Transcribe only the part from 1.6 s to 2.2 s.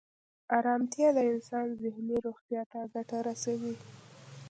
ذهني